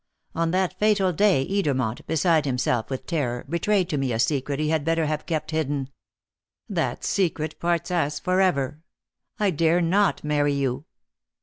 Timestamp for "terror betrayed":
3.05-3.87